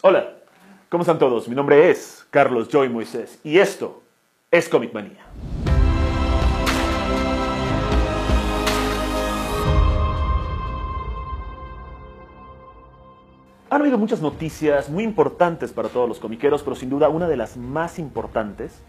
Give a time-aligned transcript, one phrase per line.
[0.00, 0.28] Hola,
[0.90, 1.48] ¿cómo están todos?
[1.48, 4.00] Mi nombre es Carlos Joy Moisés y esto
[4.48, 5.26] es Comic Manía.
[13.70, 17.36] Han habido muchas noticias muy importantes para todos los comiqueros, pero sin duda una de
[17.36, 18.80] las más importantes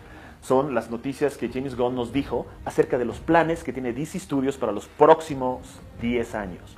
[0.42, 4.20] son las noticias que James Gunn nos dijo acerca de los planes que tiene DC
[4.20, 6.78] Studios para los próximos 10 años.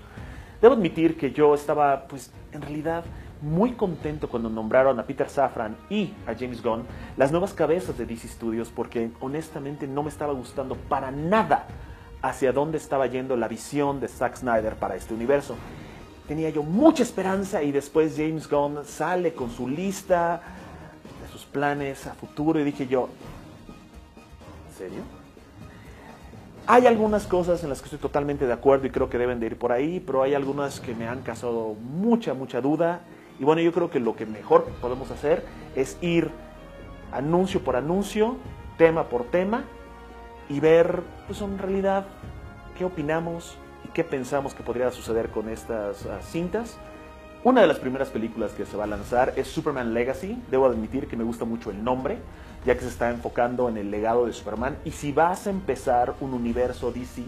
[0.62, 3.04] Debo admitir que yo estaba, pues, en realidad
[3.42, 6.84] muy contento cuando nombraron a Peter Safran y a James Gunn
[7.18, 11.66] las nuevas cabezas de DC Studios porque honestamente no me estaba gustando para nada
[12.22, 15.56] hacia dónde estaba yendo la visión de Zack Snyder para este universo.
[16.28, 20.42] Tenía yo mucha esperanza y después James Gunn sale con su lista
[21.22, 23.10] de sus planes a futuro y dije yo,
[24.70, 25.02] ¿en serio?
[26.68, 29.48] Hay algunas cosas en las que estoy totalmente de acuerdo y creo que deben de
[29.48, 33.02] ir por ahí, pero hay algunas que me han causado mucha, mucha duda.
[33.40, 35.46] Y bueno, yo creo que lo que mejor podemos hacer
[35.76, 36.30] es ir
[37.12, 38.38] anuncio por anuncio,
[38.78, 39.64] tema por tema,
[40.50, 42.06] y ver, pues en realidad,
[42.78, 46.78] qué opinamos y qué pensamos que podría suceder con estas uh, cintas.
[47.44, 50.38] Una de las primeras películas que se va a lanzar es Superman Legacy.
[50.52, 52.20] Debo admitir que me gusta mucho el nombre,
[52.66, 54.78] ya que se está enfocando en el legado de Superman.
[54.86, 57.24] Y si vas a empezar un universo DC,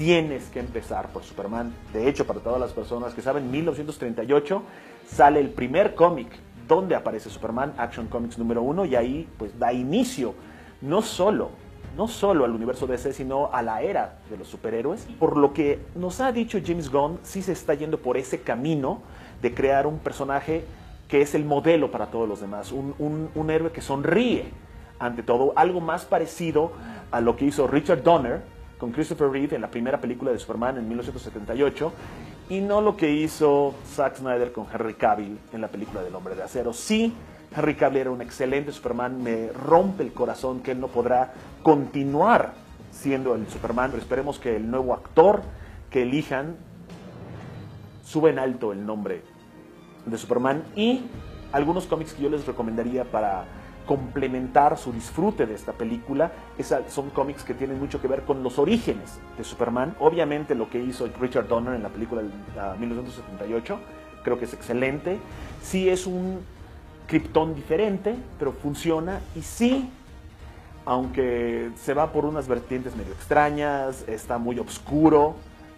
[0.00, 1.74] tienes que empezar por Superman.
[1.92, 4.62] De hecho, para todas las personas que saben, 1938
[5.06, 6.28] sale el primer cómic
[6.66, 10.32] donde aparece Superman, Action Comics número uno, y ahí pues da inicio
[10.80, 11.50] no solo,
[11.98, 15.06] no solo al universo DC, sino a la era de los superhéroes.
[15.18, 19.02] Por lo que nos ha dicho James Gunn, sí se está yendo por ese camino
[19.42, 20.64] de crear un personaje
[21.08, 24.46] que es el modelo para todos los demás, un, un, un héroe que sonríe
[24.98, 26.72] ante todo, algo más parecido
[27.10, 30.78] a lo que hizo Richard Donner con Christopher Reeve en la primera película de Superman
[30.78, 31.92] en 1978
[32.48, 36.34] y no lo que hizo Zack Snyder con Henry Cavill en la película del Hombre
[36.34, 36.72] de Acero.
[36.72, 37.12] Sí,
[37.54, 42.54] Henry Cavill era un excelente Superman, me rompe el corazón que él no podrá continuar
[42.90, 45.42] siendo el Superman, pero esperemos que el nuevo actor
[45.90, 46.56] que elijan
[48.02, 49.22] suba en alto el nombre
[50.06, 51.02] de Superman y
[51.52, 53.44] algunos cómics que yo les recomendaría para
[53.90, 56.30] complementar su disfrute de esta película.
[56.86, 59.96] Son cómics que tienen mucho que ver con los orígenes de Superman.
[59.98, 63.80] Obviamente lo que hizo Richard Donner en la película de uh, 1978
[64.22, 65.18] creo que es excelente.
[65.60, 66.38] Sí es un
[67.08, 69.18] Krypton diferente, pero funciona.
[69.34, 69.90] Y sí,
[70.84, 75.34] aunque se va por unas vertientes medio extrañas, está muy oscuro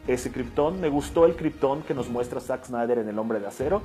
[0.06, 0.82] ese Krypton.
[0.82, 3.80] Me gustó el Krypton que nos muestra Zack Snyder en El Hombre de Acero.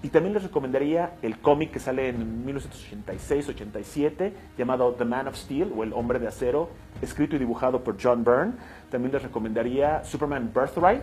[0.00, 5.72] Y también les recomendaría el cómic que sale en 1986-87 llamado The Man of Steel
[5.76, 6.70] o El Hombre de Acero,
[7.02, 8.52] escrito y dibujado por John Byrne.
[8.90, 11.02] También les recomendaría Superman Birthright,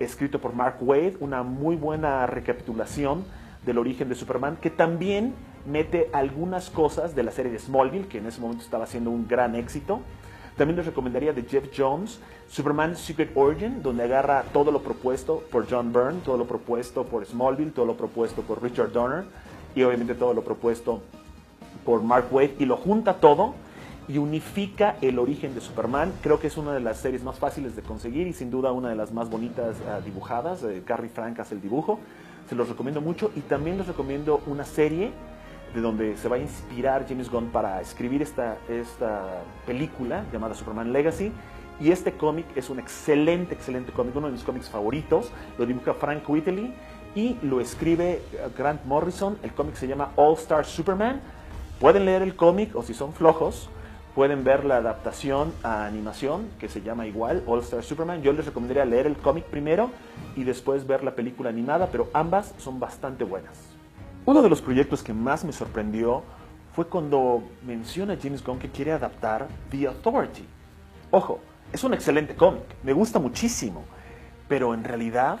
[0.00, 3.24] escrito por Mark Wade, una muy buena recapitulación
[3.66, 5.34] del origen de Superman, que también
[5.66, 9.28] mete algunas cosas de la serie de Smallville, que en ese momento estaba siendo un
[9.28, 10.00] gran éxito.
[10.56, 15.68] También les recomendaría de Jeff Jones, Superman Secret Origin, donde agarra todo lo propuesto por
[15.68, 19.24] John Byrne, todo lo propuesto por Smallville, todo lo propuesto por Richard Donner
[19.74, 21.02] y obviamente todo lo propuesto
[21.84, 23.54] por Mark Waid y lo junta todo
[24.06, 26.12] y unifica el origen de Superman.
[26.22, 28.90] Creo que es una de las series más fáciles de conseguir y sin duda una
[28.90, 30.62] de las más bonitas uh, dibujadas.
[30.62, 31.98] Eh, Gary Frank hace el dibujo.
[32.48, 35.12] Se los recomiendo mucho y también les recomiendo una serie
[35.74, 40.92] de donde se va a inspirar James Gunn para escribir esta, esta película llamada Superman
[40.92, 41.32] Legacy.
[41.80, 45.32] Y este cómic es un excelente, excelente cómic, uno de mis cómics favoritos.
[45.58, 46.72] Lo dibuja Frank Whiteley
[47.16, 48.22] y lo escribe
[48.56, 49.36] Grant Morrison.
[49.42, 51.20] El cómic se llama All Star Superman.
[51.80, 53.68] Pueden leer el cómic o si son flojos,
[54.14, 58.22] pueden ver la adaptación a animación que se llama igual, All Star Superman.
[58.22, 59.90] Yo les recomendaría leer el cómic primero
[60.36, 63.73] y después ver la película animada, pero ambas son bastante buenas.
[64.26, 66.22] Uno de los proyectos que más me sorprendió
[66.74, 70.46] fue cuando menciona James Gunn que quiere adaptar The Authority.
[71.10, 71.40] Ojo,
[71.74, 73.84] es un excelente cómic, me gusta muchísimo,
[74.48, 75.40] pero en realidad,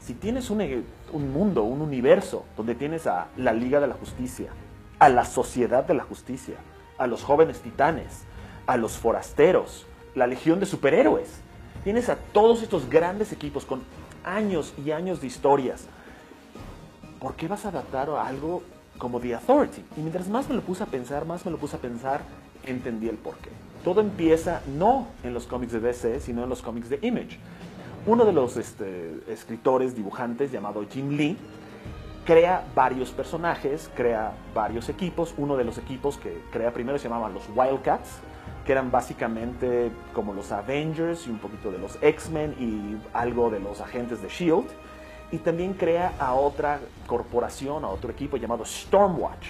[0.00, 0.60] si tienes un,
[1.12, 4.50] un, mundo, un universo, donde tienes a la Liga de la Justicia,
[4.98, 6.56] a la Sociedad de la Justicia,
[6.98, 8.24] a los jóvenes titanes,
[8.66, 9.86] a los forasteros,
[10.16, 11.28] la Legión de Superhéroes,
[11.84, 13.84] tienes a todos estos grandes equipos con
[14.24, 15.86] años y años de historias,
[17.20, 18.62] ¿por qué vas a adaptar algo
[18.98, 19.84] como The Authority?
[19.96, 22.20] Y mientras más me lo puse a pensar, más me lo puse a pensar,
[22.64, 23.50] entendí el porqué.
[23.84, 27.38] Todo empieza no en los cómics de DC, sino en los cómics de Image.
[28.06, 31.36] Uno de los este, escritores, dibujantes, llamado Jim Lee,
[32.24, 35.34] crea varios personajes, crea varios equipos.
[35.36, 38.18] Uno de los equipos que crea primero se llamaban los Wildcats,
[38.64, 43.60] que eran básicamente como los Avengers y un poquito de los X-Men y algo de
[43.60, 44.66] los agentes de Shield
[45.32, 49.46] y también crea a otra corporación, a otro equipo llamado Stormwatch.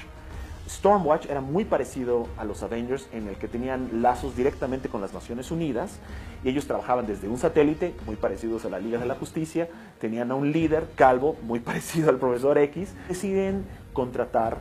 [0.68, 5.14] Stormwatch era muy parecido a los Avengers en el que tenían lazos directamente con las
[5.14, 5.98] Naciones Unidas
[6.42, 9.68] y ellos trabajaban desde un satélite, muy parecidos a la Liga de la Justicia,
[10.00, 14.58] tenían a un líder calvo, muy parecido al profesor X, deciden contratar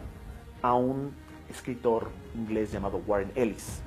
[0.62, 1.12] a un
[1.50, 3.82] escritor inglés llamado Warren Ellis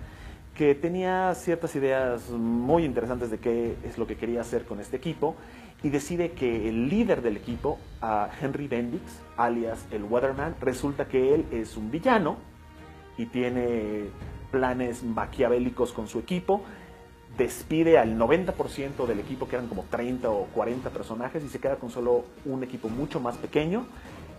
[0.58, 4.96] que tenía ciertas ideas muy interesantes de qué es lo que quería hacer con este
[4.96, 5.36] equipo
[5.82, 7.78] y decide que el líder del equipo,
[8.40, 9.02] Henry Bendix,
[9.36, 12.36] alias el Weatherman, resulta que él es un villano
[13.16, 14.04] y tiene
[14.50, 16.62] planes maquiavélicos con su equipo,
[17.36, 21.76] despide al 90% del equipo, que eran como 30 o 40 personajes, y se queda
[21.76, 23.86] con solo un equipo mucho más pequeño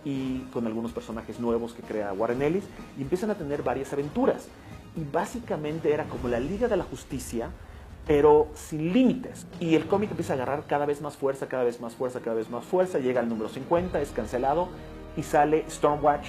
[0.04, 2.64] y con algunos personajes nuevos que crea Warren Ellis,
[2.98, 4.48] y empiezan a tener varias aventuras.
[4.96, 7.50] Y básicamente era como la Liga de la Justicia,
[8.06, 9.46] pero sin límites.
[9.60, 12.36] Y el cómic empieza a agarrar cada vez más fuerza, cada vez más fuerza, cada
[12.36, 14.68] vez más fuerza, llega al número 50, es cancelado
[15.16, 16.26] y sale Stormwatch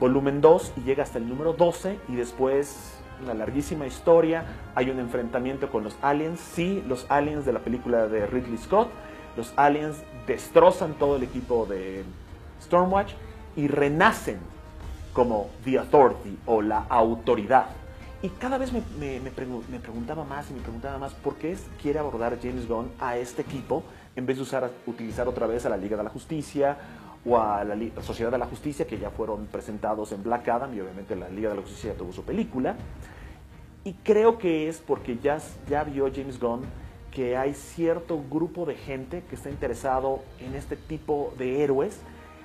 [0.00, 4.44] volumen 2 y llega hasta el número 12 y después una larguísima historia,
[4.74, 8.88] hay un enfrentamiento con los aliens, sí, los aliens de la película de Ridley Scott,
[9.36, 9.96] los aliens
[10.26, 12.04] destrozan todo el equipo de
[12.62, 13.12] Stormwatch
[13.56, 14.38] y renacen
[15.12, 17.66] como The Authority o la autoridad.
[18.20, 18.82] Y cada vez me,
[19.20, 23.42] me, preguntaba más y me preguntaba más por qué quiere abordar James Gunn a este
[23.42, 23.84] equipo
[24.16, 26.76] en vez de usar, utilizar otra vez a la Liga de la Justicia
[27.24, 30.80] o a la, Sociedad de la Justicia, que ya fueron presentados en Black Adam y
[30.80, 32.74] obviamente la Liga de la Justicia tuvo su película.
[33.84, 35.38] Y creo que es porque ya,
[35.68, 36.62] ya vio James Gunn
[37.12, 42.00] que hay cierto grupo de gente que está interesado en este tipo de héroes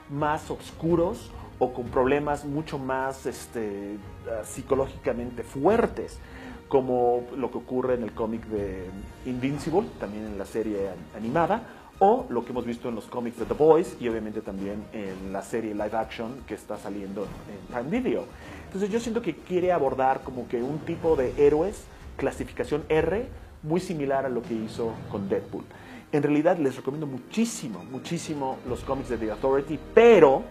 [0.10, 3.98] más oscuros o con problemas mucho más este,
[4.28, 6.20] ah, psicológicamente fuertes,
[6.68, 8.90] como lo que ocurre en el cómic de
[9.26, 11.62] Invincible, también en la serie animada,
[12.00, 15.32] o lo que hemos visto en los cómics de The Boys y obviamente también en
[15.32, 18.26] la serie live action que está saliendo en Prime Video.
[18.66, 21.84] Entonces yo siento que quiere abordar como que un tipo de héroes,
[22.18, 23.28] clasificación R,
[23.62, 25.64] muy similar a lo que hizo con Deadpool.
[26.12, 30.44] En realidad les recomiendo muchísimo, muchísimo los cómics de The Authority, pero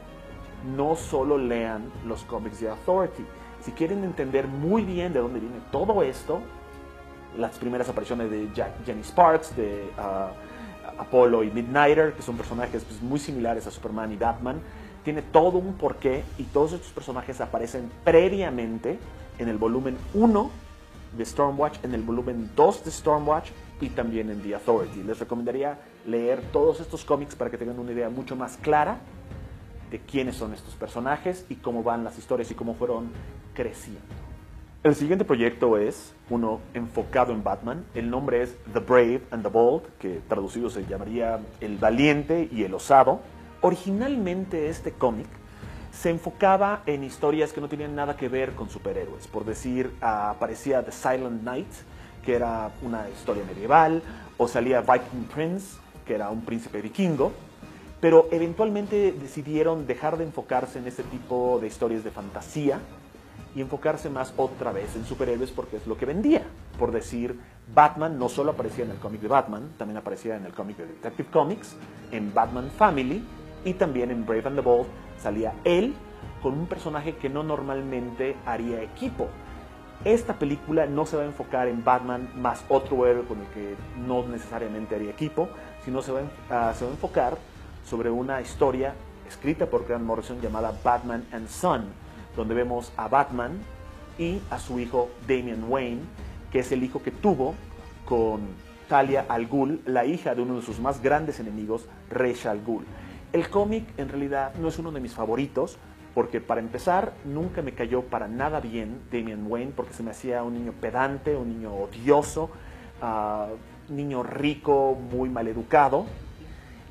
[0.64, 3.24] no solo lean los cómics de Authority.
[3.62, 6.40] Si quieren entender muy bien de dónde viene todo esto,
[7.36, 8.48] las primeras apariciones de
[8.84, 14.12] Jenny Sparks, de uh, Apollo y Midnighter, que son personajes pues, muy similares a Superman
[14.12, 14.60] y Batman,
[15.04, 18.98] tiene todo un porqué y todos estos personajes aparecen previamente
[19.38, 20.50] en el volumen 1
[21.16, 23.50] de Stormwatch, en el volumen 2 de Stormwatch
[23.80, 25.02] y también en The Authority.
[25.02, 28.98] Les recomendaría leer todos estos cómics para que tengan una idea mucho más clara
[29.92, 33.10] de quiénes son estos personajes y cómo van las historias y cómo fueron
[33.54, 34.00] creciendo.
[34.82, 37.84] El siguiente proyecto es uno enfocado en Batman.
[37.94, 42.64] El nombre es The Brave and the Bold, que traducido se llamaría El Valiente y
[42.64, 43.20] el Osado.
[43.60, 45.28] Originalmente este cómic
[45.92, 49.28] se enfocaba en historias que no tenían nada que ver con superhéroes.
[49.28, 51.68] Por decir, aparecía The Silent Knight,
[52.24, 54.02] que era una historia medieval,
[54.38, 57.32] o salía Viking Prince, que era un príncipe vikingo,
[58.02, 62.80] pero eventualmente decidieron dejar de enfocarse en ese tipo de historias de fantasía
[63.54, 66.42] y enfocarse más otra vez en superhéroes porque es lo que vendía.
[66.80, 67.38] Por decir,
[67.72, 70.86] Batman no solo aparecía en el cómic de Batman, también aparecía en el cómic de
[70.86, 71.76] Detective Comics,
[72.10, 73.22] en Batman Family
[73.64, 74.88] y también en Brave and the Bold
[75.18, 75.94] salía él
[76.42, 79.28] con un personaje que no normalmente haría equipo.
[80.04, 83.76] Esta película no se va a enfocar en Batman más otro héroe con el que
[84.04, 85.48] no necesariamente haría equipo,
[85.84, 87.51] sino se va a, se va a enfocar
[87.84, 88.94] sobre una historia
[89.28, 91.84] escrita por Grant Morrison llamada Batman and Son,
[92.36, 93.58] donde vemos a Batman
[94.18, 96.02] y a su hijo Damian Wayne,
[96.50, 97.54] que es el hijo que tuvo
[98.04, 98.40] con
[98.88, 102.84] Talia al Ghul, la hija de uno de sus más grandes enemigos, Ra's al Ghul.
[103.32, 105.78] El cómic en realidad no es uno de mis favoritos,
[106.14, 110.42] porque para empezar nunca me cayó para nada bien Damian Wayne, porque se me hacía
[110.42, 112.50] un niño pedante, un niño odioso,
[113.00, 116.04] uh, niño rico, muy mal educado,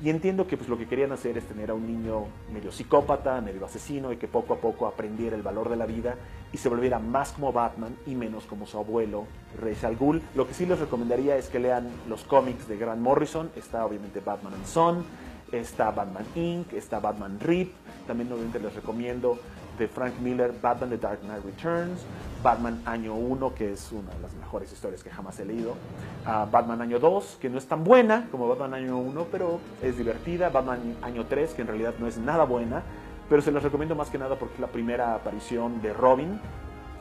[0.02, 3.40] y entiendo que pues, lo que querían hacer es tener a un niño medio psicópata,
[3.40, 6.16] medio asesino, y que poco a poco aprendiera el valor de la vida
[6.52, 9.26] y se volviera más como Batman y menos como su abuelo,
[9.60, 9.96] Rey al.
[10.34, 13.50] Lo que sí les recomendaría es que lean los cómics de Grant Morrison.
[13.54, 15.04] Está obviamente Batman and Son,
[15.52, 17.72] está Batman Inc., está Batman Rip.
[18.06, 19.38] También obviamente les recomiendo
[19.78, 22.00] de Frank Miller, Batman The Dark Knight Returns,
[22.42, 26.50] Batman Año 1, que es una de las mejores historias que jamás he leído, uh,
[26.50, 30.48] Batman Año 2, que no es tan buena como Batman Año 1, pero es divertida,
[30.48, 32.82] Batman Año 3, que en realidad no es nada buena,
[33.28, 36.40] pero se las recomiendo más que nada porque es la primera aparición de Robin.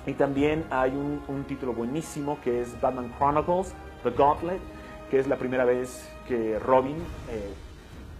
[0.05, 3.73] Y también hay un, un título buenísimo que es Batman Chronicles,
[4.03, 4.59] The Gauntlet,
[5.11, 6.97] que es la primera vez que Robin...
[7.29, 7.53] Eh,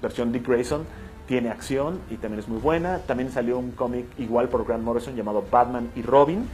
[0.02, 0.86] versión Dick Grayson
[1.32, 2.98] tiene acción y también es muy buena.
[3.08, 6.46] También salió un cómic igual por Grant Morrison llamado Batman y Robin,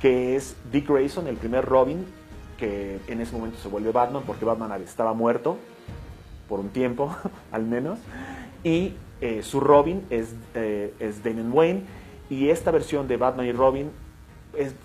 [0.00, 2.06] que es Dick Grayson, el primer Robin,
[2.56, 5.58] que en ese momento se vuelve Batman porque Batman estaba muerto
[6.48, 7.14] por un tiempo
[7.52, 7.98] al menos.
[8.64, 11.20] Y eh, su Robin es, eh, es
[11.50, 11.82] Wayne.
[12.30, 13.90] Y esta versión de Batman y Robin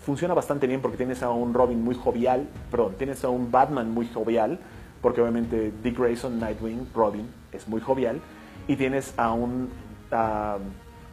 [0.01, 3.91] funciona bastante bien porque tienes a un Robin muy jovial, perdón, tienes a un Batman
[3.91, 4.59] muy jovial,
[5.01, 8.19] porque obviamente Dick Grayson, Nightwing, Robin es muy jovial,
[8.67, 9.69] y tienes a un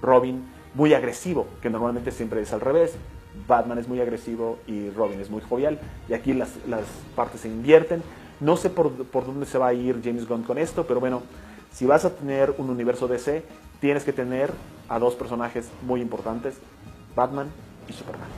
[0.02, 0.44] Robin
[0.74, 2.96] muy agresivo, que normalmente siempre es al revés.
[3.48, 6.84] Batman es muy agresivo y Robin es muy jovial, y aquí las, las
[7.16, 8.02] partes se invierten.
[8.40, 11.22] No sé por, por dónde se va a ir James Gunn con esto, pero bueno,
[11.72, 13.42] si vas a tener un universo DC,
[13.80, 14.52] tienes que tener
[14.88, 16.56] a dos personajes muy importantes,
[17.16, 17.48] Batman
[17.88, 18.28] y Superman.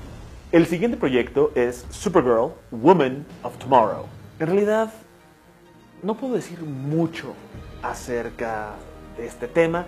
[0.53, 4.07] El siguiente proyecto es Supergirl, Woman of Tomorrow.
[4.39, 4.93] En realidad,
[6.03, 7.35] no puedo decir mucho
[7.83, 8.75] acerca
[9.17, 9.87] de este tema.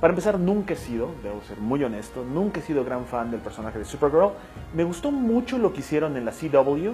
[0.00, 3.40] Para empezar, nunca he sido, debo ser muy honesto, nunca he sido gran fan del
[3.40, 4.32] personaje de Supergirl.
[4.74, 6.90] Me gustó mucho lo que hicieron en la CW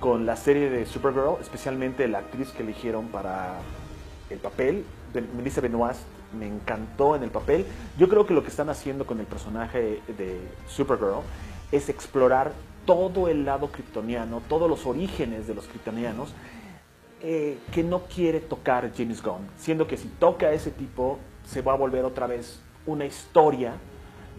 [0.00, 3.54] con la serie de Supergirl, especialmente la actriz que eligieron para
[4.30, 4.84] el papel,
[5.36, 6.02] Melissa Benoist,
[6.38, 7.64] me encantó en el papel.
[7.98, 11.22] Yo creo que lo que están haciendo con el personaje de Supergirl
[11.72, 12.52] es explorar
[12.84, 16.34] todo el lado kryptoniano, todos los orígenes de los kryptonianos,
[17.26, 21.62] eh, que no quiere tocar James Gunn, siendo que si toca a ese tipo se
[21.62, 23.72] va a volver otra vez una historia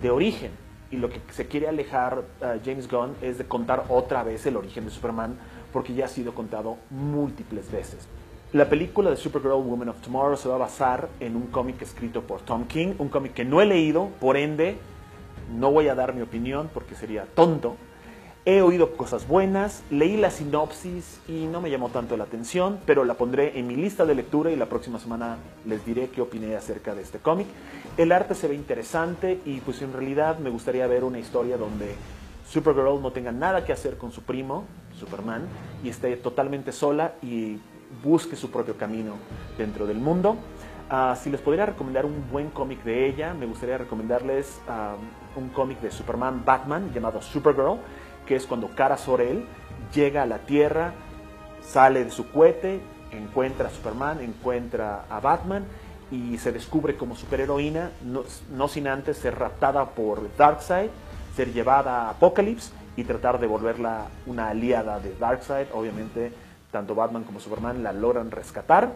[0.01, 0.51] de origen.
[0.92, 4.56] Y lo que se quiere alejar uh, James Gunn es de contar otra vez el
[4.56, 5.36] origen de Superman,
[5.74, 8.08] porque ya ha sido contado múltiples veces.
[8.54, 12.22] La película de Supergirl Woman of Tomorrow se va a basar en un cómic escrito
[12.22, 14.77] por Tom King, un cómic que no he leído, por ende
[15.58, 17.75] no voy a dar mi opinión porque sería tonto.
[18.48, 23.04] He oído cosas buenas, leí la sinopsis y no me llamó tanto la atención, pero
[23.04, 26.56] la pondré en mi lista de lectura y la próxima semana les diré qué opiné
[26.56, 27.48] acerca de este cómic.
[27.98, 31.96] El arte se ve interesante y pues en realidad me gustaría ver una historia donde
[32.48, 34.66] Supergirl no tenga nada que hacer con su primo,
[35.00, 35.48] Superman,
[35.84, 37.58] y esté totalmente sola y
[38.04, 39.14] busque su propio camino
[39.58, 40.36] dentro del mundo.
[40.88, 44.98] Ah, si les podría recomendar un buen cómic de ella, me gustaría recomendarles ah,
[45.36, 47.80] un cómic de Superman Batman llamado Supergirl,
[48.25, 49.46] que es cuando Kara Sorel
[49.94, 50.94] llega a la Tierra,
[51.62, 52.79] sale de su cohete,
[53.12, 55.65] encuentra a Superman, encuentra a Batman
[56.12, 60.89] y se descubre como superheroína, no, no sin antes ser raptada por Darkseid,
[61.36, 66.32] ser llevada a Apocalypse y tratar de volverla una aliada de Darkseid, obviamente
[66.72, 68.91] tanto Batman como Superman la logran rescatar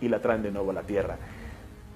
[0.00, 1.16] y la traen de nuevo a la Tierra.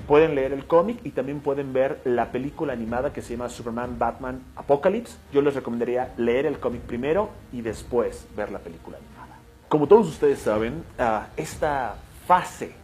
[0.07, 3.99] Pueden leer el cómic y también pueden ver la película animada que se llama Superman
[3.99, 5.17] Batman Apocalypse.
[5.33, 9.39] Yo les recomendaría leer el cómic primero y después ver la película animada.
[9.69, 11.97] Como todos ustedes saben, ah, esta
[12.27, 12.75] fase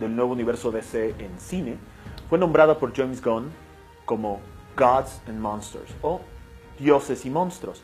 [0.00, 1.76] del nuevo universo DC en cine
[2.28, 3.50] fue nombrada por James Gunn
[4.04, 4.40] como
[4.76, 6.20] Gods and Monsters o
[6.78, 7.82] Dioses y Monstruos.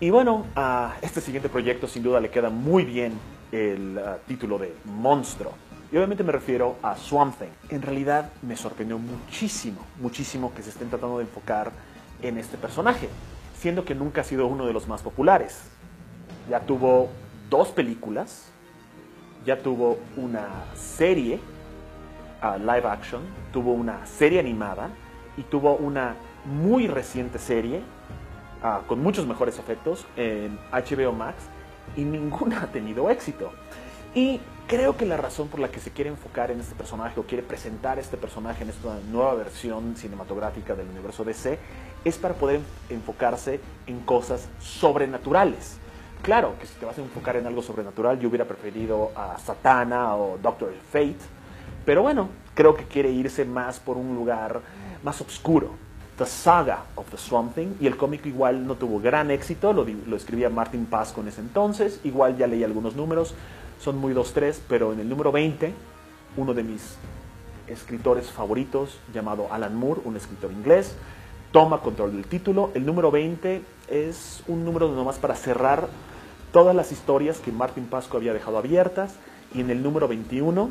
[0.00, 3.12] Y bueno, a este siguiente proyecto sin duda le queda muy bien
[3.52, 5.52] el uh, título de monstruo.
[5.92, 7.50] Y obviamente me refiero a Swamp Thing.
[7.68, 11.72] En realidad me sorprendió muchísimo, muchísimo que se estén tratando de enfocar
[12.22, 13.08] en este personaje,
[13.58, 15.62] siendo que nunca ha sido uno de los más populares.
[16.48, 17.08] Ya tuvo
[17.48, 18.46] dos películas,
[19.44, 21.40] ya tuvo una serie
[22.42, 24.90] uh, live action, tuvo una serie animada
[25.36, 27.82] y tuvo una muy reciente serie
[28.62, 31.46] uh, con muchos mejores efectos en HBO Max
[31.96, 33.50] y ninguna ha tenido éxito.
[34.14, 37.24] Y creo que la razón por la que se quiere enfocar en este personaje o
[37.24, 41.58] quiere presentar este personaje en esta nueva versión cinematográfica del universo DC
[42.04, 45.76] es para poder enfocarse en cosas sobrenaturales.
[46.22, 50.16] Claro que si te vas a enfocar en algo sobrenatural, yo hubiera preferido a Satana
[50.16, 51.16] o Doctor Fate,
[51.86, 54.60] pero bueno, creo que quiere irse más por un lugar
[55.02, 55.70] más oscuro.
[56.18, 59.86] The Saga of the Swamp Thing, y el cómic igual no tuvo gran éxito, lo,
[60.06, 63.34] lo escribía Martin Paz con ese entonces, igual ya leí algunos números,
[63.80, 65.72] son muy 2-3, pero en el número 20,
[66.36, 66.96] uno de mis
[67.66, 70.96] escritores favoritos, llamado Alan Moore, un escritor inglés,
[71.52, 72.70] toma control del título.
[72.74, 75.88] El número 20 es un número nomás para cerrar
[76.52, 79.14] todas las historias que Martin Pasco había dejado abiertas,
[79.54, 80.70] y en el número 21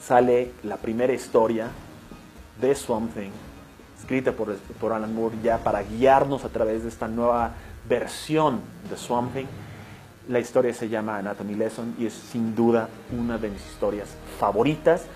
[0.00, 1.68] sale la primera historia
[2.60, 3.30] de Swamp Thing
[3.98, 7.52] escrita por, por Alan Moore ya para guiarnos a través de esta nueva
[7.88, 9.46] versión de Swamp Thing.
[10.28, 14.08] La historia se llama Anatomy Lesson y es sin duda una de mis historias
[14.38, 15.06] favoritas.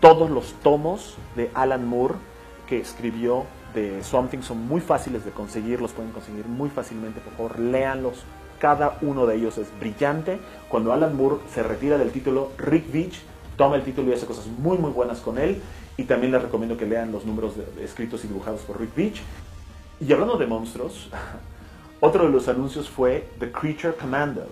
[0.00, 2.16] Todos los tomos de Alan Moore
[2.68, 7.20] que escribió de Swamp Thing son muy fáciles de conseguir, los pueden conseguir muy fácilmente,
[7.20, 8.24] por favor, léanlos.
[8.58, 10.40] Cada uno de ellos es brillante.
[10.68, 13.20] Cuando Alan Moore se retira del título, Rick Veitch
[13.56, 15.62] toma el título y hace cosas muy muy buenas con él.
[15.96, 19.22] Y también les recomiendo que lean los números escritos y dibujados por Rick Beach.
[20.00, 21.10] Y hablando de monstruos,
[22.00, 24.48] otro de los anuncios fue The Creature Commandos.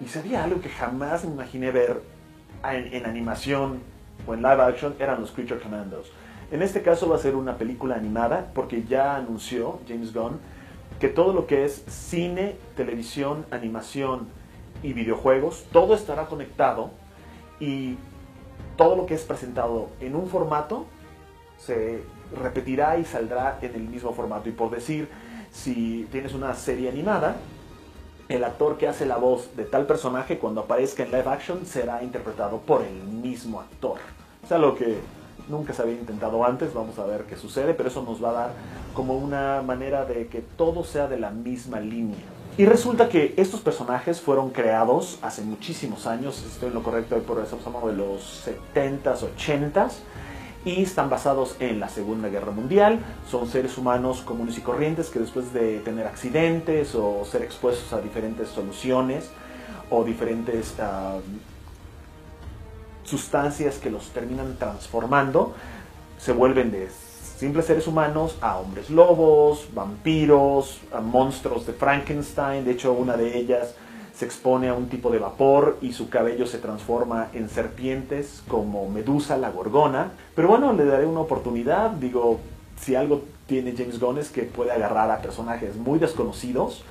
[0.00, 2.02] Y sabía algo que jamás me imaginé ver
[2.64, 3.80] en, en animación
[4.26, 6.12] o en live action, eran los Creature Commandos.
[6.50, 10.38] En este caso va a ser una película animada porque ya anunció James Gunn
[10.98, 14.28] que todo lo que es cine, televisión, animación
[14.82, 16.90] y videojuegos, todo estará conectado
[17.60, 17.96] y
[18.76, 20.86] todo lo que es presentado en un formato
[21.56, 22.02] se
[22.34, 24.48] repetirá y saldrá en el mismo formato.
[24.48, 25.08] Y por decir,
[25.62, 27.36] si tienes una serie animada,
[28.28, 32.02] el actor que hace la voz de tal personaje cuando aparezca en live action será
[32.02, 33.98] interpretado por el mismo actor.
[34.44, 34.98] O sea, lo que
[35.48, 38.32] nunca se había intentado antes, vamos a ver qué sucede, pero eso nos va a
[38.32, 38.50] dar
[38.94, 42.18] como una manera de que todo sea de la misma línea.
[42.56, 47.42] Y resulta que estos personajes fueron creados hace muchísimos años, estoy en lo correcto, por
[47.42, 49.92] eso estamos de los 70s, 80s,
[50.64, 53.00] y están basados en la Segunda Guerra Mundial.
[53.30, 58.00] Son seres humanos comunes y corrientes que después de tener accidentes o ser expuestos a
[58.00, 59.30] diferentes soluciones
[59.90, 61.20] o diferentes uh,
[63.04, 65.54] sustancias que los terminan transformando,
[66.18, 72.64] se vuelven de simples seres humanos a hombres lobos, vampiros, a monstruos de Frankenstein.
[72.64, 73.74] De hecho, una de ellas
[74.18, 78.88] se expone a un tipo de vapor y su cabello se transforma en serpientes como
[78.90, 80.10] Medusa, la gorgona.
[80.34, 81.90] Pero bueno, le daré una oportunidad.
[81.92, 82.40] Digo,
[82.80, 86.82] si algo tiene James Gunn es que puede agarrar a personajes muy desconocidos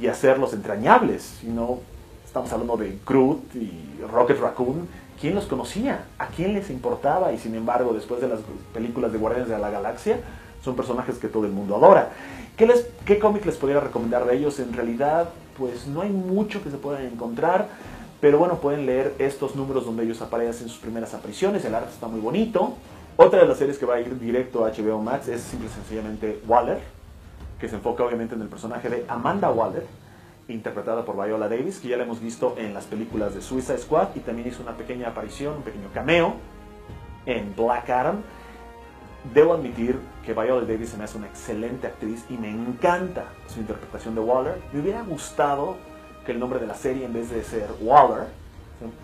[0.00, 1.36] y hacerlos entrañables.
[1.42, 1.80] Si no,
[2.24, 4.88] estamos hablando de Groot y Rocket Raccoon
[5.20, 6.06] ¿quién los conocía?
[6.18, 7.32] ¿A quién les importaba?
[7.32, 8.40] Y sin embargo, después de las
[8.72, 10.18] películas de Guardianes de la Galaxia,
[10.62, 12.10] son personajes que todo el mundo adora.
[12.56, 14.58] ¿Qué, les, qué cómic les podría recomendar de ellos?
[14.60, 17.68] En realidad, pues no hay mucho que se puedan encontrar,
[18.20, 21.90] pero bueno, pueden leer estos números donde ellos aparecen en sus primeras apariciones, el arte
[21.92, 22.74] está muy bonito.
[23.16, 25.70] Otra de las series que va a ir directo a HBO Max es simple y
[25.70, 26.80] sencillamente Waller,
[27.60, 29.86] que se enfoca obviamente en el personaje de Amanda Waller,
[30.48, 34.08] interpretada por Viola Davis, que ya la hemos visto en las películas de Suicide Squad
[34.14, 36.34] y también hizo una pequeña aparición, un pequeño cameo
[37.26, 38.16] en Black Adam.
[39.32, 43.60] Debo admitir que Viola Davis se me hace una excelente actriz y me encanta su
[43.60, 44.60] interpretación de Waller.
[44.72, 45.76] Me hubiera gustado
[46.26, 48.26] que el nombre de la serie, en vez de ser Waller,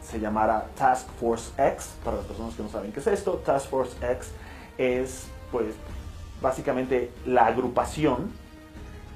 [0.03, 1.95] se llamara Task Force X.
[2.05, 4.31] Para las personas que no saben qué es esto, Task Force X
[4.77, 5.75] es, pues,
[6.43, 8.31] básicamente la agrupación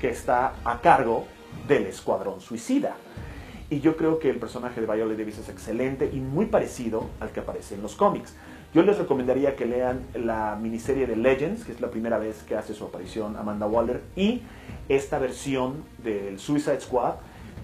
[0.00, 1.26] que está a cargo
[1.68, 2.96] del Escuadrón Suicida.
[3.68, 7.30] Y yo creo que el personaje de Viola Davis es excelente y muy parecido al
[7.30, 8.34] que aparece en los cómics.
[8.74, 12.56] Yo les recomendaría que lean la miniserie de Legends, que es la primera vez que
[12.56, 14.42] hace su aparición Amanda Waller, y
[14.88, 17.14] esta versión del Suicide Squad,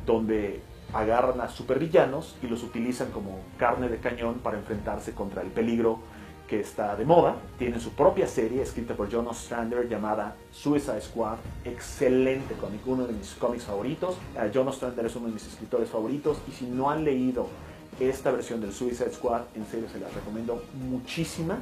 [0.06, 0.60] donde
[0.92, 5.98] agarran a supervillanos y los utilizan como carne de cañón para enfrentarse contra el peligro
[6.46, 7.36] que está de moda.
[7.58, 11.38] Tiene su propia serie escrita por John Ostrander llamada Suicide Squad.
[11.64, 14.16] Excelente cómic, uno de mis cómics favoritos.
[14.36, 17.48] Uh, John Ostrander es uno de mis escritores favoritos y si no han leído
[18.00, 21.58] esta versión del Suicide Squad, en serio se las recomiendo muchísima.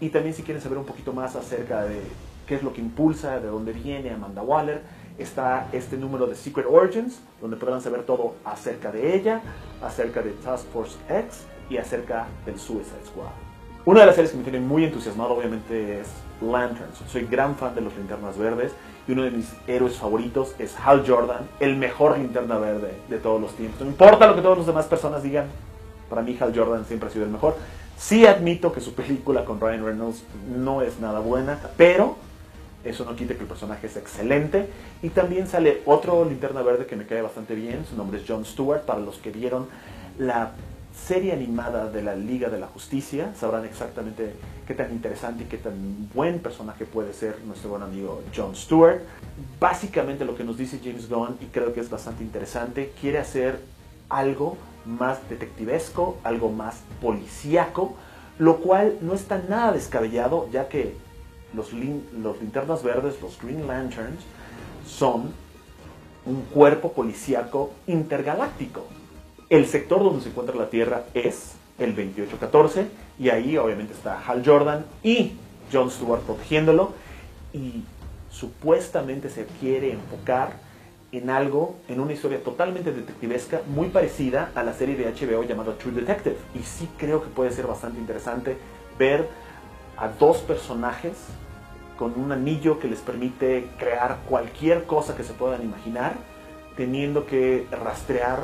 [0.00, 2.00] Y también si quieren saber un poquito más acerca de
[2.46, 4.82] qué es lo que impulsa, de dónde viene Amanda Waller,
[5.18, 9.40] está este número de Secret Origins, donde podrán saber todo acerca de ella,
[9.82, 13.30] acerca de Task Force X y acerca del Suicide Squad.
[13.84, 16.08] Una de las series que me tiene muy entusiasmado obviamente es
[16.42, 16.98] Lanterns.
[17.08, 18.72] Soy gran fan de los linternas verdes
[19.08, 23.40] y uno de mis héroes favoritos es Hal Jordan, el mejor linterna verde de todos
[23.40, 23.80] los tiempos.
[23.80, 25.46] No importa lo que todas las demás personas digan,
[26.10, 27.56] para mí Hal Jordan siempre ha sido el mejor.
[27.96, 30.22] Sí admito que su película con Ryan Reynolds
[30.54, 32.16] no es nada buena, pero
[32.84, 34.68] eso no quita que el personaje es excelente.
[35.02, 38.44] Y también sale otro linterna verde que me cae bastante bien, su nombre es John
[38.44, 39.66] Stewart, para los que vieron
[40.18, 40.52] la
[41.06, 44.34] serie animada de la Liga de la Justicia, sabrán exactamente
[44.66, 49.00] qué tan interesante y qué tan buen personaje puede ser nuestro buen amigo Jon Stewart.
[49.58, 53.60] Básicamente lo que nos dice James Gunn, y creo que es bastante interesante, quiere hacer
[54.08, 57.96] algo más detectivesco, algo más policíaco,
[58.38, 60.96] lo cual no está nada descabellado, ya que
[61.54, 64.20] los, los linternas verdes, los Green Lanterns,
[64.86, 65.32] son
[66.26, 68.84] un cuerpo policíaco intergaláctico.
[69.48, 72.86] El sector donde se encuentra la Tierra es el 2814
[73.18, 75.32] y ahí obviamente está Hal Jordan y
[75.72, 76.92] Jon Stewart protegiéndolo
[77.52, 77.82] y
[78.30, 80.69] supuestamente se quiere enfocar
[81.12, 85.76] en algo, en una historia totalmente detectivesca, muy parecida a la serie de HBO llamada
[85.76, 86.36] True Detective.
[86.54, 88.56] Y sí creo que puede ser bastante interesante
[88.98, 89.28] ver
[89.96, 91.14] a dos personajes
[91.98, 96.14] con un anillo que les permite crear cualquier cosa que se puedan imaginar,
[96.76, 98.40] teniendo que rastrear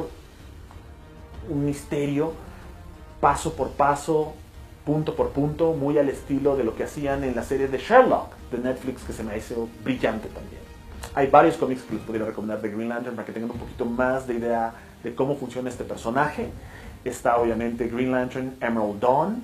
[1.48, 2.32] un misterio
[3.20, 4.34] paso por paso,
[4.84, 8.34] punto por punto, muy al estilo de lo que hacían en la serie de Sherlock
[8.50, 10.75] de Netflix, que se me hizo brillante también.
[11.14, 13.84] Hay varios cómics que les podría recomendar de Green Lantern para que tengan un poquito
[13.84, 16.48] más de idea de cómo funciona este personaje.
[17.04, 19.42] Está obviamente Green Lantern Emerald Dawn,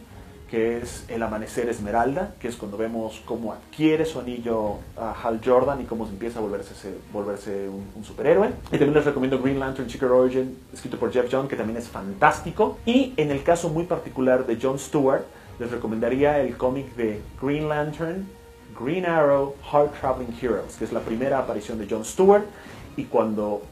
[0.52, 5.40] que es el amanecer esmeralda, que es cuando vemos cómo adquiere su anillo a Hal
[5.42, 6.74] Jordan y cómo empieza a volverse,
[7.10, 8.50] volverse un, superhéroe.
[8.66, 11.88] Y también les recomiendo Green Lantern Secret Origin, escrito por Jeff John, que también es
[11.88, 12.76] fantástico.
[12.84, 15.22] Y en el caso muy particular de John Stewart,
[15.58, 18.26] les recomendaría el cómic de Green Lantern,
[18.82, 22.44] Green Arrow, Heart Traveling Heroes, que es la primera aparición de John Stewart
[22.96, 23.62] y cuando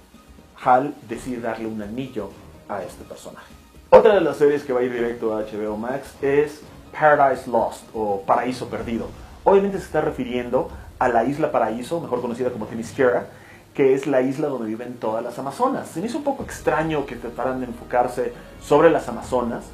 [0.62, 2.30] Hal decide darle un anillo
[2.68, 3.52] a este personaje.
[3.90, 6.60] Otra de las series que va a ir directo a HBO Max es
[6.92, 9.08] Paradise Lost o Paraíso Perdido.
[9.42, 13.26] Obviamente se está refiriendo a la isla Paraíso, mejor conocida como Themyscira,
[13.74, 15.88] que es la isla donde viven todas las Amazonas.
[15.88, 19.64] Se me hizo un poco extraño que trataran de enfocarse sobre las Amazonas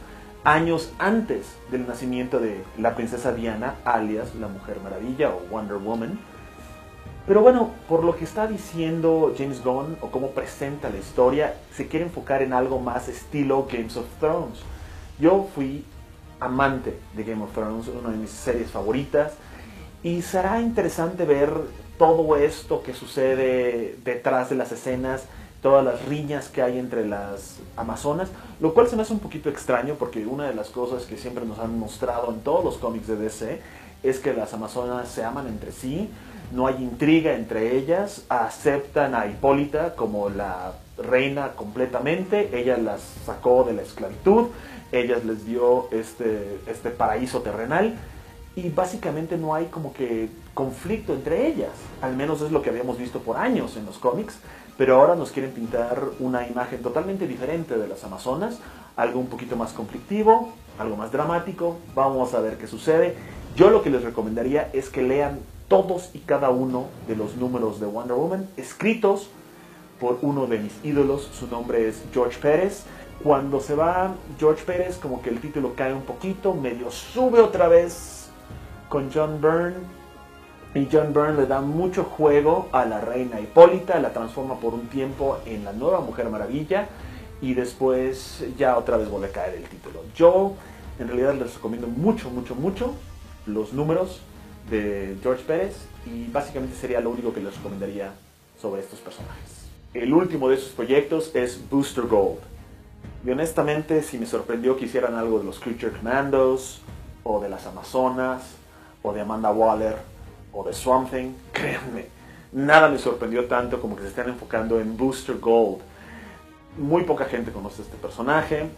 [0.44, 6.18] años antes del nacimiento de la princesa Diana, alias la Mujer Maravilla o Wonder Woman
[7.26, 11.88] pero bueno, por lo que está diciendo James Gunn o cómo presenta la historia, se
[11.88, 14.60] quiere enfocar en algo más estilo Games of Thrones.
[15.18, 15.84] Yo fui
[16.38, 19.32] amante de Game of Thrones, una de mis series favoritas,
[20.04, 21.50] y será interesante ver
[21.98, 25.24] todo esto que sucede detrás de las escenas,
[25.66, 28.28] todas las riñas que hay entre las amazonas,
[28.60, 31.44] lo cual se me hace un poquito extraño porque una de las cosas que siempre
[31.44, 33.60] nos han mostrado en todos los cómics de DC
[34.04, 36.08] es que las amazonas se aman entre sí,
[36.52, 43.64] no hay intriga entre ellas, aceptan a Hipólita como la reina completamente, ella las sacó
[43.64, 44.50] de la esclavitud,
[44.92, 47.96] ellas les dio este, este paraíso terrenal
[48.56, 52.98] y básicamente no hay como que conflicto entre ellas, al menos es lo que habíamos
[52.98, 54.38] visto por años en los cómics,
[54.78, 58.58] pero ahora nos quieren pintar una imagen totalmente diferente de las Amazonas,
[58.96, 63.14] algo un poquito más conflictivo, algo más dramático, vamos a ver qué sucede.
[63.56, 65.38] Yo lo que les recomendaría es que lean
[65.68, 69.28] todos y cada uno de los números de Wonder Woman, escritos
[70.00, 72.84] por uno de mis ídolos, su nombre es George Pérez.
[73.22, 77.66] Cuando se va George Pérez, como que el título cae un poquito, medio sube otra
[77.66, 78.15] vez
[78.88, 79.76] con John Byrne.
[80.74, 84.88] Y John Byrne le da mucho juego a la reina Hipólita, la transforma por un
[84.88, 86.88] tiempo en la nueva Mujer Maravilla
[87.40, 90.00] y después ya otra vez vuelve a caer el título.
[90.14, 90.52] Yo
[90.98, 92.94] en realidad les recomiendo mucho, mucho, mucho
[93.46, 94.20] los números
[94.70, 98.12] de George Pérez y básicamente sería lo único que les recomendaría
[98.60, 99.66] sobre estos personajes.
[99.94, 102.40] El último de esos proyectos es Booster Gold.
[103.24, 106.82] Y honestamente, si me sorprendió que hicieran algo de los Creature Commandos,
[107.28, 108.54] o de las Amazonas,
[109.06, 109.96] o de Amanda Waller,
[110.52, 112.06] o de Swamp Thing, créanme,
[112.52, 115.78] nada me sorprendió tanto como que se están enfocando en Booster Gold.
[116.76, 118.68] Muy poca gente conoce este personaje.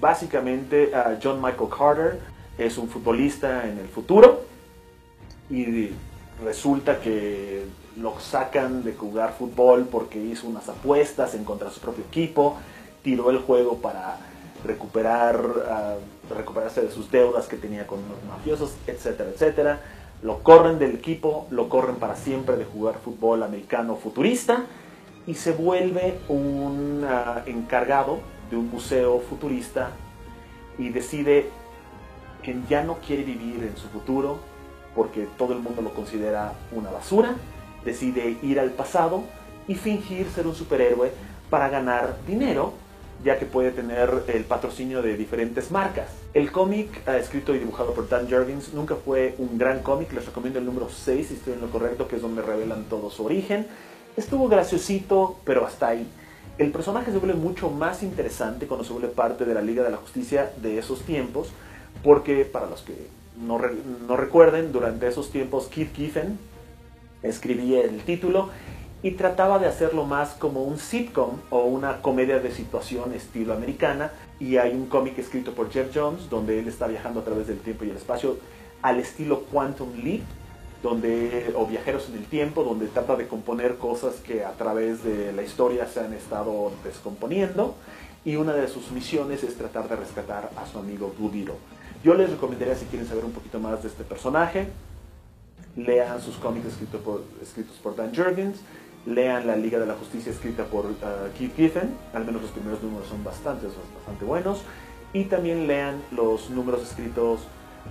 [0.00, 0.90] Básicamente,
[1.22, 2.20] John Michael Carter
[2.58, 4.42] es un futbolista en el futuro
[5.48, 5.90] y
[6.44, 7.64] resulta que
[7.96, 12.56] lo sacan de jugar fútbol porque hizo unas apuestas en contra de su propio equipo,
[13.02, 14.18] tiró el juego para
[14.64, 19.80] recuperar, uh, recuperarse de sus deudas que tenía con los mafiosos, etcétera, etcétera.
[20.22, 24.64] Lo corren del equipo, lo corren para siempre de jugar fútbol americano futurista
[25.26, 29.90] y se vuelve un ah, encargado de un museo futurista
[30.78, 31.50] y decide
[32.42, 34.38] que ya no quiere vivir en su futuro,
[34.94, 37.34] porque todo el mundo lo considera una basura,
[37.84, 39.24] decide ir al pasado
[39.66, 41.12] y fingir ser un superhéroe
[41.50, 42.72] para ganar dinero,
[43.24, 46.08] ya que puede tener el patrocinio de diferentes marcas.
[46.34, 50.26] El cómic, eh, escrito y dibujado por Dan Jurgens, nunca fue un gran cómic, les
[50.26, 53.24] recomiendo el número 6 si estoy en lo correcto, que es donde revelan todo su
[53.24, 53.66] origen.
[54.16, 56.06] Estuvo graciosito, pero hasta ahí.
[56.58, 59.90] El personaje se vuelve mucho más interesante cuando se vuelve parte de la Liga de
[59.90, 61.48] la Justicia de esos tiempos,
[62.02, 62.94] porque para los que
[63.38, 63.58] no,
[64.16, 66.38] recuerden, durante esos tiempos Keith Giffen
[67.22, 68.48] escribía el título
[69.06, 74.10] y trataba de hacerlo más como un sitcom o una comedia de situación estilo americana.
[74.40, 77.60] Y hay un cómic escrito por Jeff Jones donde él está viajando a través del
[77.60, 78.36] tiempo y el espacio
[78.82, 80.22] al estilo Quantum Leap,
[80.82, 85.32] donde, o viajeros en el tiempo, donde trata de componer cosas que a través de
[85.32, 87.76] la historia se han estado descomponiendo.
[88.24, 91.30] Y una de sus misiones es tratar de rescatar a su amigo Blue
[92.02, 94.66] yo les recomendaría, si quieren saber un poquito más de este personaje,
[95.76, 98.58] lean sus cómics escritos por, escritos por Dan Jurgens,
[99.06, 100.94] lean La Liga de la Justicia escrita por uh,
[101.38, 104.62] Keith Giffen, al menos los primeros números son bastante, bastante buenos,
[105.12, 107.40] y también lean los números escritos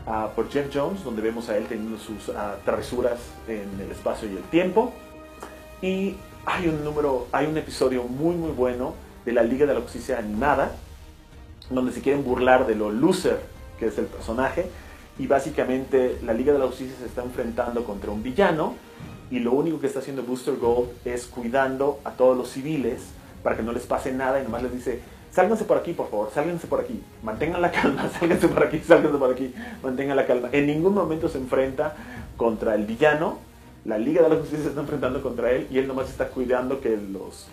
[0.05, 2.33] uh, por Jeff Jones, donde vemos a él teniendo sus uh,
[2.65, 4.93] travesuras en el espacio y el tiempo.
[5.81, 8.93] Y hay un número, hay un episodio muy muy bueno
[9.25, 10.71] de la Liga de la Justicia animada,
[11.69, 13.39] donde se quieren burlar de lo loser
[13.79, 14.69] que es el personaje.
[15.17, 18.75] Y básicamente la Liga de la Justicia se está enfrentando contra un villano
[19.31, 23.01] y lo único que está haciendo Booster Gold es cuidando a todos los civiles
[23.43, 26.31] para que no les pase nada y nomás les dice, sálganse por aquí, por favor,
[26.33, 30.49] sálganse por aquí, mantengan la calma, sálganse por aquí, sálganse por aquí, mantengan la calma.
[30.51, 31.95] En ningún momento se enfrenta
[32.37, 33.39] contra el villano,
[33.85, 36.81] la Liga de la Justicia se está enfrentando contra él y él nomás está cuidando
[36.81, 37.47] que los,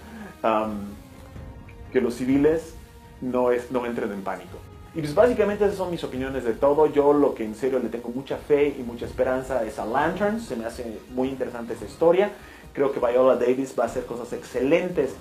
[1.93, 2.75] que los civiles
[3.21, 4.59] no, es, no entren en pánico.
[4.95, 6.87] Y pues básicamente esas son mis opiniones de todo.
[6.87, 10.45] Yo lo que en serio le tengo mucha fe y mucha esperanza es a Lanterns.
[10.45, 12.31] Se me hace muy interesante esa historia.
[12.75, 15.15] Creo que Viola Davis va a hacer cosas excelentes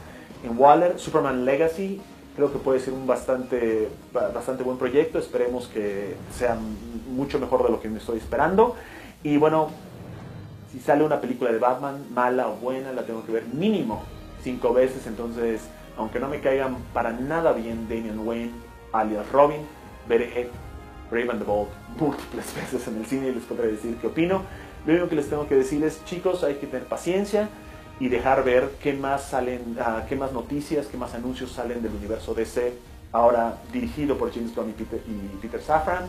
[0.43, 0.99] en Waller.
[0.99, 2.01] Superman Legacy
[2.35, 5.19] creo que puede ser un bastante, bastante buen proyecto.
[5.19, 6.57] Esperemos que sea
[7.09, 8.75] mucho mejor de lo que me estoy esperando.
[9.23, 9.69] Y bueno,
[10.71, 14.01] si sale una película de Batman, mala o buena, la tengo que ver mínimo
[14.43, 15.07] cinco veces.
[15.07, 15.61] Entonces,
[15.97, 18.51] aunque no me caigan para nada bien Damian Wayne,
[18.93, 19.61] alias Robin,
[20.07, 20.49] veré
[21.11, 24.43] Raven the Bolt múltiples veces en el cine y les podré decir qué opino.
[24.85, 27.49] Lo único que les tengo que decir es, chicos, hay que tener paciencia
[27.99, 31.93] y dejar ver qué más salen, uh, qué más noticias, qué más anuncios salen del
[31.93, 32.73] universo DC,
[33.11, 36.05] ahora dirigido por James Gunn y Peter, y Peter Safran,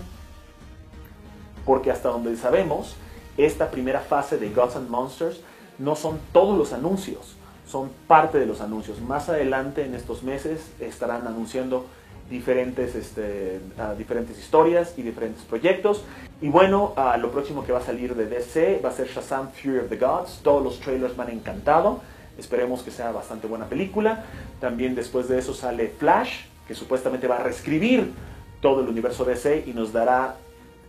[1.66, 2.96] porque hasta donde sabemos,
[3.36, 5.40] esta primera fase de Gods and Monsters
[5.78, 9.00] no son todos los anuncios, son parte de los anuncios.
[9.02, 11.86] Más adelante en estos meses estarán anunciando
[12.32, 16.02] diferentes, este, uh, diferentes historias y diferentes proyectos.
[16.40, 19.50] Y bueno, uh, lo próximo que va a salir de DC va a ser Shazam
[19.52, 20.40] Fury of the Gods.
[20.42, 22.00] Todos los trailers me han encantado.
[22.38, 24.24] Esperemos que sea bastante buena película.
[24.60, 28.10] También después de eso sale Flash, que supuestamente va a reescribir
[28.60, 30.36] todo el universo DC y nos dará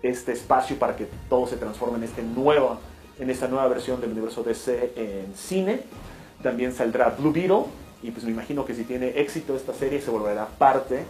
[0.02, 2.80] este espacio para que todo se transforme en, este nuevo,
[3.20, 5.82] en esta nueva versión del universo DC en cine.
[6.42, 7.66] También saldrá Blue Beetle
[8.02, 11.04] y pues me imagino que si tiene éxito esta serie se volverá parte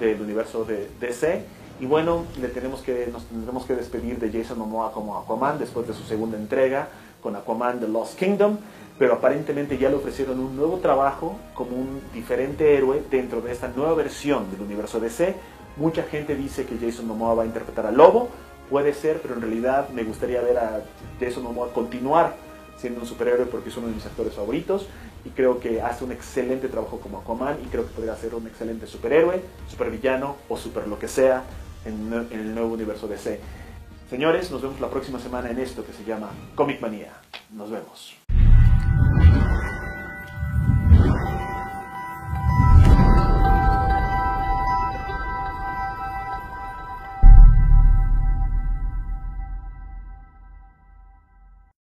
[0.00, 1.44] del universo de DC.
[1.78, 5.86] Y bueno, le tenemos que, nos tendremos que despedir de Jason Momoa como Aquaman después
[5.86, 6.88] de su segunda entrega
[7.22, 8.58] con Aquaman The Lost Kingdom,
[8.98, 13.68] pero aparentemente ya le ofrecieron un nuevo trabajo como un diferente héroe dentro de esta
[13.68, 15.34] nueva versión del universo DC.
[15.76, 18.28] Mucha gente dice que Jason Momoa va a interpretar a Lobo,
[18.68, 20.82] puede ser, pero en realidad me gustaría ver a
[21.18, 22.34] Jason Momoa continuar
[22.80, 24.86] siendo un superhéroe porque es uno de mis actores favoritos
[25.24, 28.46] y creo que hace un excelente trabajo como Aquaman y creo que podría ser un
[28.46, 31.44] excelente superhéroe, supervillano o super lo que sea
[31.84, 33.38] en, en el nuevo universo DC.
[34.08, 37.12] Señores, nos vemos la próxima semana en esto que se llama Comic Manía.
[37.50, 38.16] Nos vemos.